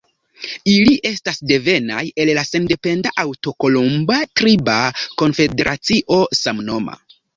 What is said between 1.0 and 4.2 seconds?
estas devenaj el la sendependa antaŭkolumba